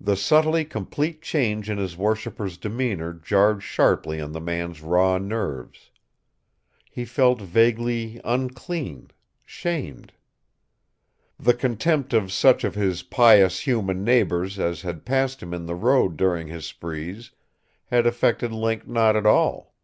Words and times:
The 0.00 0.14
subtly 0.16 0.64
complete 0.64 1.20
change 1.20 1.68
in 1.68 1.76
his 1.76 1.96
worshiper's 1.96 2.56
demeanor 2.56 3.12
jarred 3.12 3.60
sharply 3.64 4.20
on 4.20 4.30
the 4.30 4.40
man's 4.40 4.80
raw 4.80 5.18
nerves. 5.18 5.90
He 6.88 7.04
felt 7.04 7.40
vaguely 7.40 8.20
unclean 8.22 9.10
shamed. 9.44 10.12
The 11.40 11.54
contempt 11.54 12.12
of 12.12 12.30
such 12.30 12.62
of 12.62 12.76
his 12.76 13.02
pious 13.02 13.58
human 13.66 14.04
neighbors 14.04 14.60
as 14.60 14.82
had 14.82 15.04
passed 15.04 15.42
him 15.42 15.52
in 15.52 15.66
the 15.66 15.74
road 15.74 16.16
during 16.16 16.46
his 16.46 16.64
sprees 16.64 17.32
had 17.86 18.06
affected 18.06 18.52
Link 18.52 18.86
not 18.86 19.16
at 19.16 19.26
all. 19.26 19.74